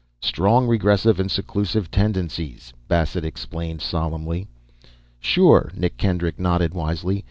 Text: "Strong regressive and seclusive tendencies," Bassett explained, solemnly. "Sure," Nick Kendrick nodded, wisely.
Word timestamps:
"Strong 0.23 0.65
regressive 0.67 1.19
and 1.19 1.29
seclusive 1.29 1.91
tendencies," 1.91 2.73
Bassett 2.87 3.23
explained, 3.23 3.81
solemnly. 3.83 4.47
"Sure," 5.19 5.71
Nick 5.75 5.97
Kendrick 5.97 6.39
nodded, 6.39 6.73
wisely. 6.73 7.19